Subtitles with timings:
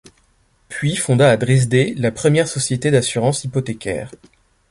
[0.67, 4.09] Puis fonda à Dresde la première société d'assurance hypothécaire.